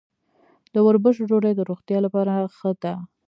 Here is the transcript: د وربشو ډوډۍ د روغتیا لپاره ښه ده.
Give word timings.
د 0.73 0.75
وربشو 0.85 1.27
ډوډۍ 1.29 1.53
د 1.55 1.61
روغتیا 1.69 1.97
لپاره 2.05 2.33
ښه 2.57 2.71
ده. 2.83 2.93